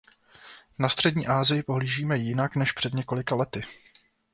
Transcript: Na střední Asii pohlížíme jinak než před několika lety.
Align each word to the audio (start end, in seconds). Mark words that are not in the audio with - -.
Na 0.79 0.89
střední 0.89 1.27
Asii 1.27 1.63
pohlížíme 1.63 2.17
jinak 2.17 2.55
než 2.55 2.71
před 2.71 2.93
několika 2.93 3.35
lety. 3.35 3.61